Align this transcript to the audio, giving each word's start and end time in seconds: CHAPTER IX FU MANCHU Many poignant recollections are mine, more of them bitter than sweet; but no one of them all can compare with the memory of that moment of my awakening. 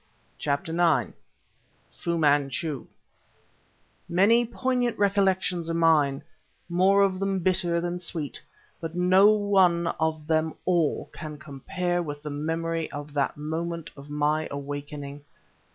CHAPTER 0.39 0.71
IX 0.71 1.11
FU 1.91 2.17
MANCHU 2.17 2.87
Many 4.09 4.47
poignant 4.47 4.97
recollections 4.97 5.69
are 5.69 5.75
mine, 5.75 6.23
more 6.67 7.03
of 7.03 7.19
them 7.19 7.37
bitter 7.37 7.79
than 7.79 7.99
sweet; 7.99 8.41
but 8.79 8.95
no 8.95 9.27
one 9.29 9.85
of 9.99 10.25
them 10.25 10.55
all 10.65 11.07
can 11.13 11.37
compare 11.37 12.01
with 12.01 12.23
the 12.23 12.31
memory 12.31 12.89
of 12.91 13.13
that 13.13 13.37
moment 13.37 13.91
of 13.95 14.09
my 14.09 14.47
awakening. 14.49 15.23